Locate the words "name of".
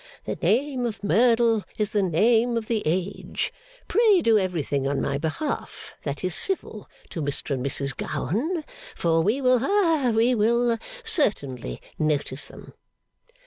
0.35-1.03, 2.01-2.67